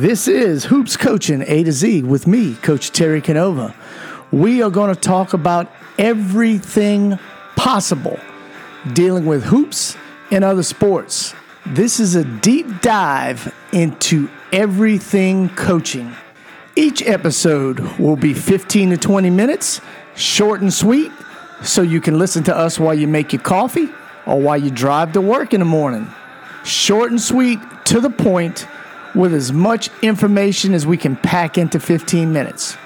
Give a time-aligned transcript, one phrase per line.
[0.00, 3.74] This is Hoops Coaching A to Z with me, Coach Terry Canova.
[4.32, 7.18] We are going to talk about everything
[7.54, 8.18] possible
[8.94, 9.98] dealing with hoops
[10.30, 11.34] and other sports.
[11.66, 16.16] This is a deep dive into everything coaching.
[16.76, 19.82] Each episode will be 15 to 20 minutes,
[20.16, 21.12] short and sweet,
[21.62, 23.90] so you can listen to us while you make your coffee
[24.24, 26.08] or while you drive to work in the morning.
[26.64, 28.66] Short and sweet, to the point,
[29.14, 32.76] with as much information as we can pack into 15 minutes.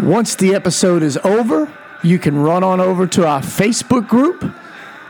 [0.00, 1.72] Once the episode is over,
[2.02, 4.44] you can run on over to our Facebook group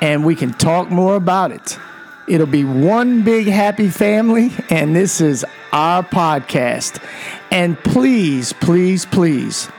[0.00, 1.78] and we can talk more about it.
[2.28, 7.02] It'll be one big happy family, and this is our podcast.
[7.50, 9.70] And please, please, please,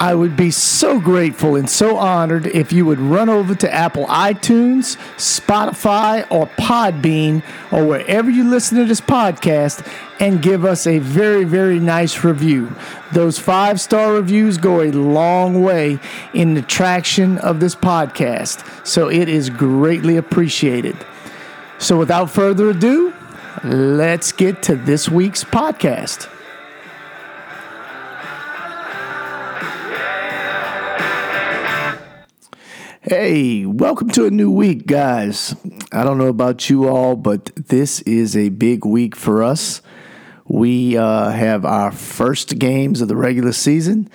[0.00, 4.06] I would be so grateful and so honored if you would run over to Apple
[4.06, 9.86] iTunes, Spotify, or Podbean, or wherever you listen to this podcast,
[10.18, 12.74] and give us a very, very nice review.
[13.12, 15.98] Those five star reviews go a long way
[16.32, 20.96] in the traction of this podcast, so it is greatly appreciated.
[21.76, 23.12] So, without further ado,
[23.62, 26.26] let's get to this week's podcast.
[33.02, 35.56] Hey, welcome to a new week, guys.
[35.90, 39.80] I don't know about you all, but this is a big week for us.
[40.46, 44.10] We uh, have our first games of the regular season.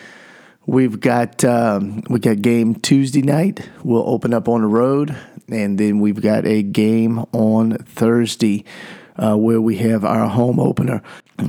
[0.67, 3.67] We've got um, we got game Tuesday night.
[3.83, 5.17] We'll open up on the road,
[5.49, 8.65] and then we've got a game on Thursday
[9.15, 11.01] uh, where we have our home opener.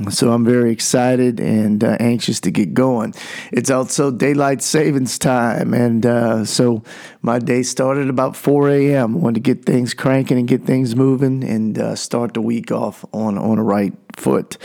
[0.09, 3.13] So I'm very excited and uh, anxious to get going.
[3.53, 6.83] It's also daylight savings time, and uh, so
[7.21, 9.21] my day started about 4 a.m.
[9.21, 13.05] Wanted to get things cranking and get things moving and uh, start the week off
[13.13, 14.57] on on the right foot.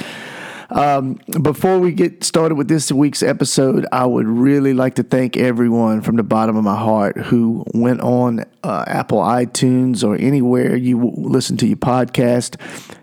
[0.73, 5.37] Um, before we get started with this week's episode, I would really like to thank
[5.37, 10.75] everyone from the bottom of my heart who went on uh, Apple iTunes or anywhere
[10.75, 12.59] you listen to your podcast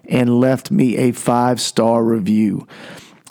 [0.05, 2.67] and left me a five star review.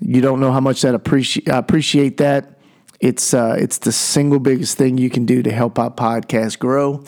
[0.00, 1.48] You don't know how much that appreciate.
[1.48, 2.60] I appreciate that.
[3.00, 7.02] It's uh, it's the single biggest thing you can do to help our podcast grow.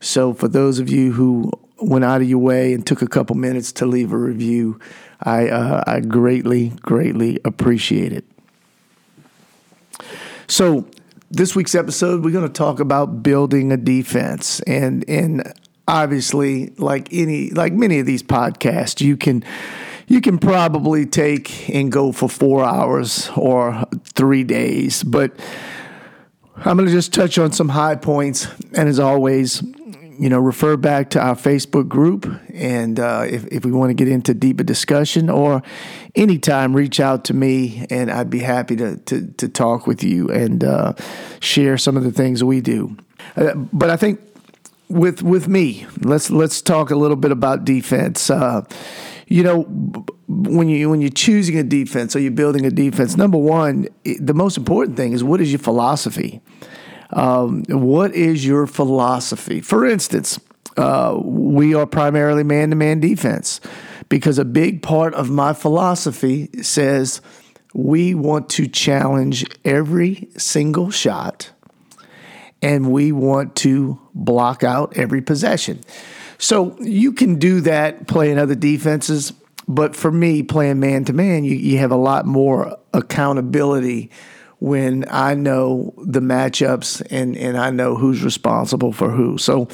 [0.00, 1.50] So for those of you who
[1.80, 4.78] went out of your way and took a couple minutes to leave a review,
[5.22, 8.24] I, uh, I greatly, greatly appreciate it.
[10.46, 10.86] So,
[11.30, 15.52] this week's episode, we're going to talk about building a defense, and and
[15.86, 19.44] obviously, like any, like many of these podcasts, you can
[20.06, 23.84] you can probably take and go for four hours or
[24.14, 25.38] three days, but
[26.56, 29.62] I'm going to just touch on some high points, and as always,
[30.18, 32.26] you know, refer back to our Facebook group.
[32.52, 35.62] And uh, if, if we want to get into deeper discussion or
[36.14, 40.28] anytime, reach out to me and I'd be happy to, to, to talk with you
[40.28, 40.94] and uh,
[41.40, 42.96] share some of the things we do.
[43.36, 44.20] Uh, but I think
[44.88, 48.30] with with me, let's let's talk a little bit about defense.
[48.30, 48.64] Uh,
[49.26, 49.62] you know,
[50.26, 54.34] when you when you're choosing a defense or you're building a defense, number one, the
[54.34, 56.40] most important thing is what is your philosophy.
[57.10, 59.60] Um, what is your philosophy?
[59.60, 60.38] For instance,
[60.76, 63.60] uh, we are primarily man to man defense
[64.08, 67.20] because a big part of my philosophy says
[67.74, 71.50] we want to challenge every single shot
[72.62, 75.80] and we want to block out every possession.
[76.38, 79.32] So you can do that playing other defenses,
[79.66, 84.10] but for me, playing man to man, you have a lot more accountability
[84.60, 89.38] when I know the matchups and, and I know who's responsible for who.
[89.38, 89.68] So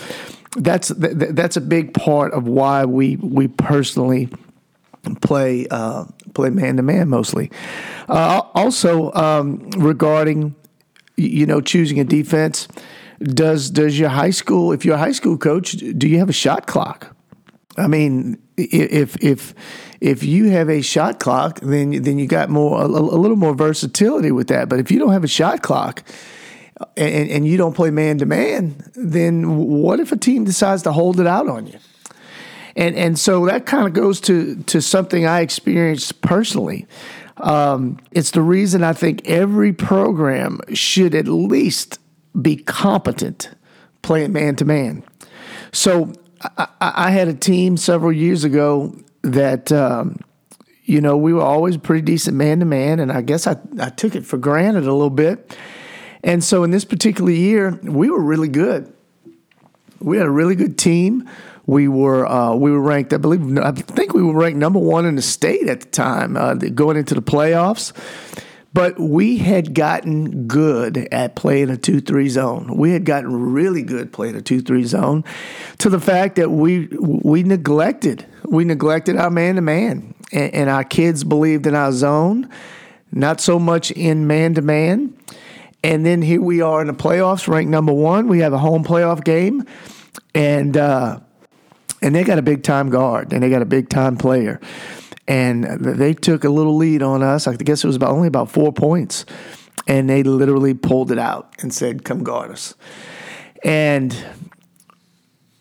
[0.56, 4.28] that's that's a big part of why we we personally
[5.20, 6.04] play uh,
[6.34, 7.50] play man to man mostly.
[8.08, 10.54] Uh, also um, regarding
[11.16, 12.68] you know choosing a defense,
[13.20, 16.34] does does your high school if you're a high school coach do you have a
[16.34, 17.16] shot clock?
[17.76, 19.54] I mean, if if
[20.00, 23.54] if you have a shot clock, then then you got more a, a little more
[23.54, 24.68] versatility with that.
[24.68, 26.02] But if you don't have a shot clock,
[26.96, 30.92] and, and you don't play man to man, then what if a team decides to
[30.92, 31.78] hold it out on you?
[32.76, 36.86] And and so that kind of goes to to something I experienced personally.
[37.38, 41.98] Um, it's the reason I think every program should at least
[42.40, 43.50] be competent
[44.02, 45.02] playing man to man.
[45.72, 46.12] So
[46.56, 50.18] I, I, had a team several years ago that, um,
[50.84, 53.88] you know, we were always pretty decent man to man, and I guess I, I
[53.90, 55.56] took it for granted a little bit.
[56.22, 58.92] And so in this particular year, we were really good.
[60.00, 61.28] We had a really good team.
[61.66, 65.06] We were uh, we were ranked, I believe, I think we were ranked number one
[65.06, 67.92] in the state at the time, uh, going into the playoffs.
[68.74, 72.76] But we had gotten good at playing a 2 3 zone.
[72.76, 75.24] We had gotten really good playing a 2 3 zone
[75.78, 80.14] to the fact that we we neglected we neglected our man to man.
[80.32, 82.50] And our kids believed in our zone,
[83.12, 85.16] not so much in man to man.
[85.84, 88.26] And then here we are in the playoffs, ranked number one.
[88.26, 89.64] We have a home playoff game,
[90.34, 91.20] and uh,
[92.04, 94.60] and they got a big time guard and they got a big time player
[95.26, 97.46] and they took a little lead on us.
[97.46, 99.24] I guess it was about only about four points,
[99.86, 102.74] and they literally pulled it out and said, "Come guard us."
[103.62, 104.14] And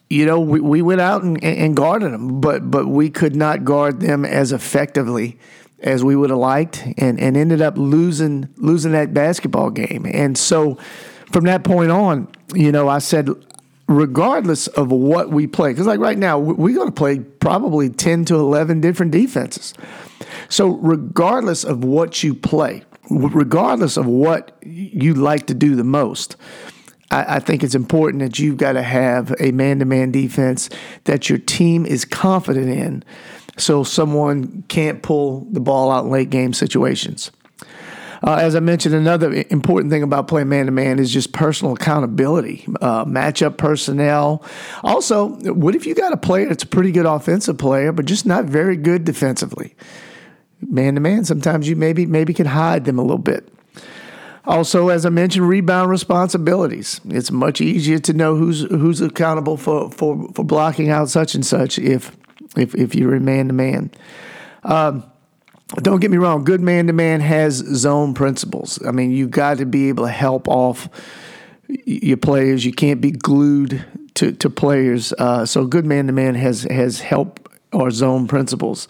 [0.10, 3.63] you know, we, we went out and, and guarded them, but but we could not
[3.63, 5.39] guard them as effectively
[5.80, 10.06] as we would have liked, and, and ended up losing losing that basketball game.
[10.06, 10.75] And so,
[11.31, 13.30] from that point on, you know, I said
[13.88, 15.71] regardless of what we play.
[15.71, 19.74] Because, like right now, we're going to play probably 10 to 11 different defenses.
[20.50, 26.35] So, regardless of what you play, regardless of what you like to do the most,
[27.12, 30.69] I, think it's important that you've got to have a man to man defense
[31.03, 33.03] that your team is confident in
[33.57, 37.31] so someone can't pull the ball out in late game situations.
[38.25, 41.73] Uh, as I mentioned, another important thing about playing man to man is just personal
[41.73, 44.43] accountability, uh, matchup personnel.
[44.81, 48.25] Also, what if you got a player that's a pretty good offensive player, but just
[48.25, 49.75] not very good defensively?
[50.61, 53.49] Man to man, sometimes you maybe maybe can hide them a little bit.
[54.45, 57.01] Also, as I mentioned, rebound responsibilities.
[57.09, 61.45] It's much easier to know who's who's accountable for, for, for blocking out such and
[61.45, 62.15] such if
[62.55, 63.91] if if you're in man to man.
[65.77, 68.79] Don't get me wrong, good man to man has zone principles.
[68.85, 70.87] I mean, you've got to be able to help off
[71.67, 72.63] your players.
[72.63, 73.83] You can't be glued
[74.15, 75.13] to, to players.
[75.13, 78.87] Uh, so, good man to man has has help or zone principles.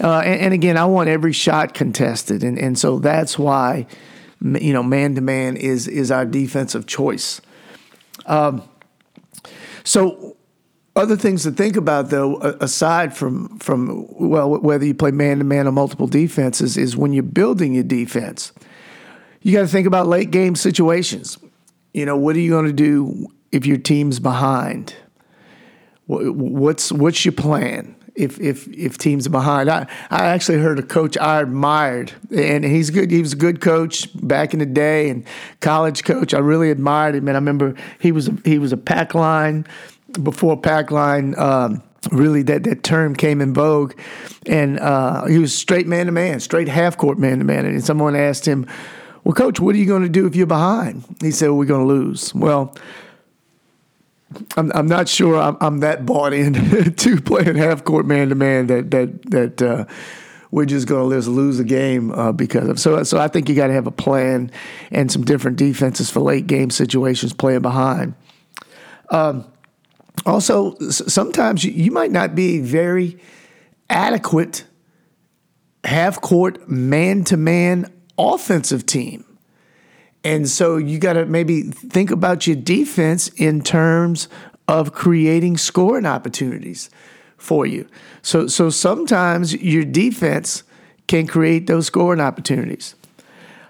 [0.00, 3.86] Uh, and, and, again, I want every shot contested, and and so that's why
[4.40, 7.40] you know man to man is is our defensive choice.
[8.26, 8.62] Um,
[9.84, 10.36] so
[10.98, 15.44] other things to think about, though, aside from from well, whether you play man to
[15.44, 18.52] man or multiple defenses, is when you're building your defense,
[19.42, 21.38] you got to think about late game situations.
[21.94, 24.94] You know, what are you going to do if your team's behind?
[26.06, 27.94] What's what's your plan?
[28.18, 29.70] if if if teams behind.
[29.70, 33.10] I, I actually heard a coach I admired, and he's good.
[33.10, 35.24] He was a good coach back in the day, and
[35.60, 36.34] college coach.
[36.34, 39.64] I really admired him, and I remember he was a, he was a pack line
[40.22, 41.38] before pack line.
[41.38, 41.82] Um,
[42.12, 43.98] really, that that term came in vogue,
[44.46, 47.66] and uh, he was straight man to man, straight half court man to man.
[47.66, 48.66] And someone asked him,
[49.24, 51.66] "Well, coach, what are you going to do if you're behind?" He said, well, "We're
[51.66, 52.74] going to lose." Well.
[54.58, 56.52] I'm, I'm not sure I'm, I'm that bought in
[56.96, 59.86] to playing half court man to man that that that uh,
[60.50, 63.48] we're just going to lose lose the game uh, because of so so I think
[63.48, 64.50] you got to have a plan
[64.90, 68.14] and some different defenses for late game situations playing behind.
[69.10, 69.46] Um,
[70.26, 73.18] also, sometimes you might not be a very
[73.90, 74.64] adequate
[75.84, 79.24] half court man to man offensive team.
[80.24, 84.28] And so you got to maybe think about your defense in terms
[84.66, 86.90] of creating scoring opportunities
[87.36, 87.88] for you.
[88.22, 90.64] So so sometimes your defense
[91.06, 92.94] can create those scoring opportunities.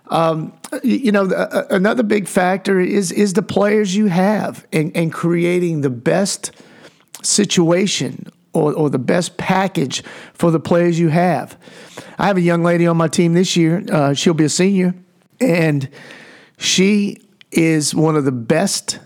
[0.09, 1.29] Um, you know,
[1.71, 6.53] another big factor is is the players you have and, and creating the best
[7.23, 11.59] situation or, or the best package for the players you have.
[12.19, 13.85] I have a young lady on my team this year.
[13.91, 14.95] Uh, she'll be a senior,
[15.41, 15.89] and
[16.57, 17.19] she
[17.51, 18.99] is one of the best.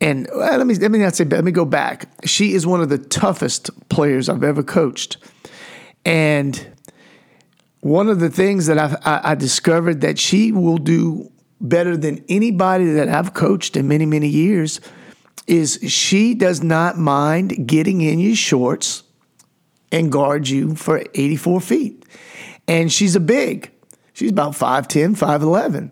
[0.00, 2.08] And let me let me not say let me go back.
[2.24, 5.16] She is one of the toughest players I've ever coached,
[6.04, 6.66] and
[7.80, 11.30] one of the things that I've, I, I discovered that she will do
[11.60, 14.80] better than anybody that I've coached in many, many years
[15.46, 19.02] is she does not mind getting in your shorts
[19.90, 22.04] and guard you for 84 feet.
[22.66, 23.70] And she's a big,
[24.12, 25.90] she's about 5'10, 5'11.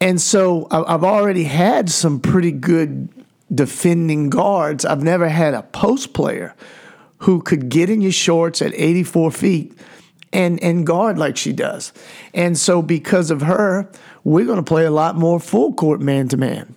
[0.00, 3.08] And so I've already had some pretty good
[3.54, 4.84] defending guards.
[4.84, 6.54] I've never had a post player
[7.18, 9.78] who could get in your shorts at 84 feet
[10.32, 11.92] and and guard like she does.
[12.34, 13.90] And so because of her,
[14.24, 16.74] we're going to play a lot more full court man to man.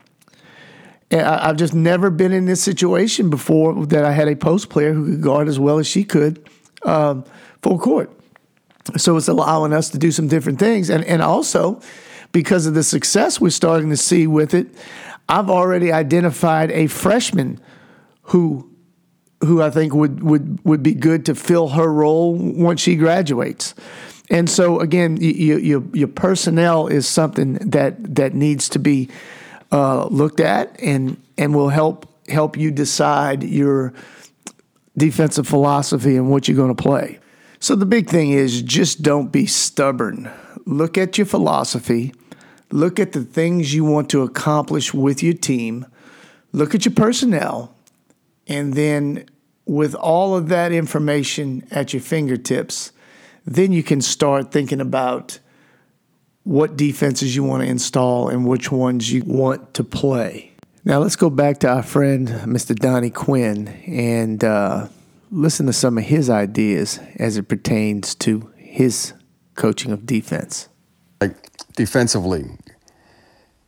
[1.12, 5.06] I've just never been in this situation before that I had a post player who
[5.06, 6.50] could guard as well as she could
[6.84, 7.24] um,
[7.62, 8.12] full court.
[8.98, 10.90] So it's allowing us to do some different things.
[10.90, 11.80] And, and also,
[12.32, 14.68] because of the success we're starting to see with it,
[15.30, 17.60] I've already identified a freshman
[18.24, 18.70] who
[19.46, 23.74] who I think would would would be good to fill her role once she graduates.
[24.30, 29.10] And so again, you, you, your personnel is something that that needs to be
[29.72, 33.94] uh, looked at and and will help help you decide your
[34.98, 37.20] defensive philosophy and what you're going to play.
[37.60, 40.30] So the big thing is just don't be stubborn.
[40.66, 42.14] Look at your philosophy.
[42.72, 45.86] Look at the things you want to accomplish with your team.
[46.52, 47.76] Look at your personnel.
[48.48, 49.26] And then,
[49.66, 52.92] with all of that information at your fingertips,
[53.46, 55.40] then you can start thinking about
[56.44, 60.52] what defenses you want to install and which ones you want to play.
[60.84, 62.76] Now, let's go back to our friend, Mr.
[62.76, 64.88] Donnie Quinn, and uh,
[65.32, 69.14] listen to some of his ideas as it pertains to his
[69.56, 70.70] coaching of defense.
[71.20, 71.36] Like
[71.76, 72.46] defensively,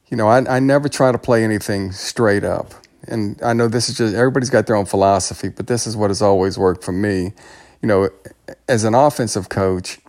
[0.09, 2.73] you know, I, I never try to play anything straight up.
[3.07, 6.09] And I know this is just, everybody's got their own philosophy, but this is what
[6.09, 7.33] has always worked for me.
[7.81, 8.09] You know,
[8.67, 9.99] as an offensive coach,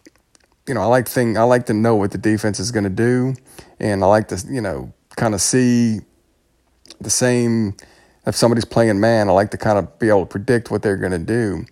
[0.66, 2.90] you know, I like thing I like to know what the defense is going to
[2.90, 3.34] do,
[3.80, 6.00] and I like to you know kind of see
[7.00, 7.74] the same.
[8.26, 10.98] If somebody's playing man, I like to kind of be able to predict what they're
[10.98, 11.64] going to do.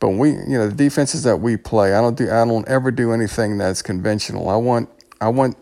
[0.00, 2.90] But we, you know, the defenses that we play, I don't do, I don't ever
[2.90, 4.48] do anything that's conventional.
[4.48, 4.88] I want,
[5.20, 5.56] I want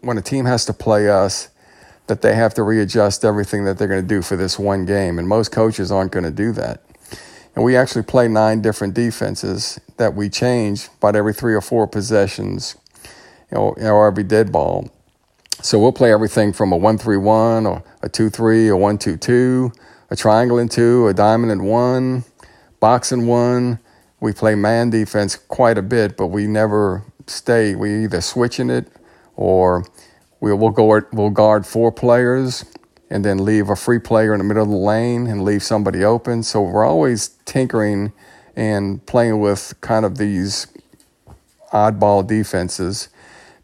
[0.00, 1.48] when a team has to play us,
[2.06, 5.18] that they have to readjust everything that they're going to do for this one game,
[5.18, 6.82] and most coaches aren't going to do that.
[7.54, 11.86] And we actually play nine different defenses that we change about every three or four
[11.86, 12.76] possessions,
[13.50, 14.90] you know, or every dead ball.
[15.62, 19.72] So we'll play everything from a one-three-one or a two-three, a one-two-two,
[20.10, 22.24] a triangle and two, a diamond and one,
[22.78, 23.78] box and one.
[24.20, 27.74] We play man defense quite a bit, but we never stay.
[27.74, 28.92] We either switching it
[29.34, 29.84] or
[30.40, 32.64] we will go we'll guard four players
[33.08, 36.04] and then leave a free player in the middle of the lane and leave somebody
[36.04, 36.42] open.
[36.42, 38.12] So we're always tinkering
[38.56, 40.66] and playing with kind of these
[41.72, 43.08] oddball defenses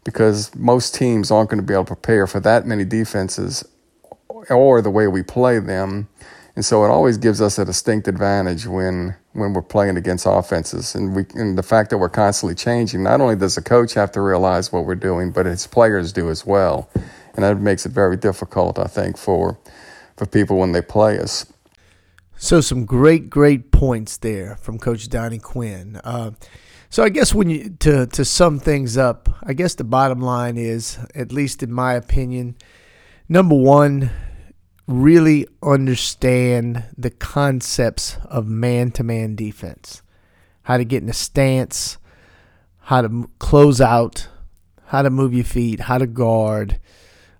[0.03, 3.65] because most teams aren't going to be able to prepare for that many defenses
[4.27, 6.07] or the way we play them.
[6.55, 10.95] And so it always gives us a distinct advantage when when we're playing against offenses.
[10.95, 14.11] And we and the fact that we're constantly changing, not only does the coach have
[14.13, 16.89] to realize what we're doing, but his players do as well
[17.35, 19.57] and that makes it very difficult, I think, for
[20.15, 21.45] for people when they play us.
[22.35, 25.99] So some great, great points there from Coach Donnie Quinn.
[26.03, 26.31] Uh,
[26.89, 30.57] so I guess when you to to sum things up, I guess the bottom line
[30.57, 32.55] is, at least in my opinion,
[33.27, 34.11] number one,
[34.87, 40.01] really understand the concepts of man-to-man defense,
[40.63, 41.97] how to get in a stance,
[42.79, 44.27] how to close out,
[44.87, 46.79] how to move your feet, how to guard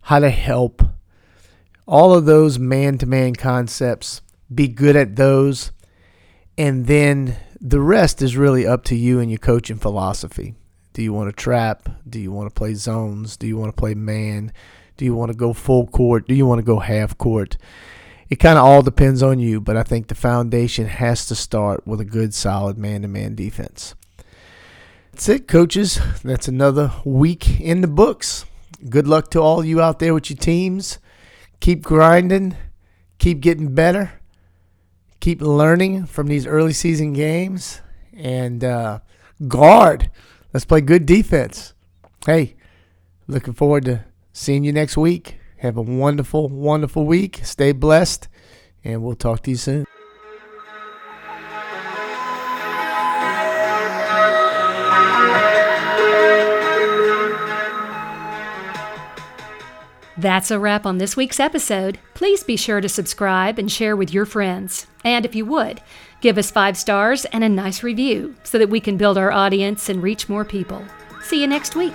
[0.03, 0.83] how to help,
[1.87, 4.21] all of those man to man concepts.
[4.53, 5.71] Be good at those.
[6.57, 10.55] And then the rest is really up to you and your coaching philosophy.
[10.91, 11.89] Do you want to trap?
[12.07, 13.37] Do you want to play zones?
[13.37, 14.51] Do you want to play man?
[14.97, 16.27] Do you want to go full court?
[16.27, 17.57] Do you want to go half court?
[18.29, 21.85] It kind of all depends on you, but I think the foundation has to start
[21.85, 23.95] with a good, solid man to man defense.
[25.11, 25.99] That's it, coaches.
[26.23, 28.45] That's another week in the books
[28.89, 30.99] good luck to all you out there with your teams.
[31.59, 32.55] Keep grinding,
[33.17, 34.19] keep getting better,
[35.19, 37.81] keep learning from these early season games,
[38.13, 38.99] and uh,
[39.47, 40.11] guard.
[40.53, 41.73] Let's play good defense.
[42.25, 42.55] Hey,
[43.27, 45.37] looking forward to seeing you next week.
[45.57, 47.39] Have a wonderful, wonderful week.
[47.43, 48.27] Stay blessed,
[48.83, 49.85] and we'll talk to you soon.
[60.15, 61.99] That's a wrap on this week's episode.
[62.13, 64.87] Please be sure to subscribe and share with your friends.
[65.03, 65.81] And if you would,
[66.21, 69.89] give us five stars and a nice review so that we can build our audience
[69.89, 70.81] and reach more people.
[71.23, 71.93] See you next week.